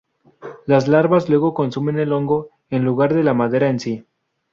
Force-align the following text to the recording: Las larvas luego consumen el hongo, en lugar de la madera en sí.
Las 0.65 0.87
larvas 0.87 1.29
luego 1.29 1.53
consumen 1.53 1.99
el 1.99 2.11
hongo, 2.11 2.49
en 2.71 2.83
lugar 2.83 3.13
de 3.13 3.23
la 3.23 3.35
madera 3.35 3.69
en 3.69 3.79
sí. 3.79 4.03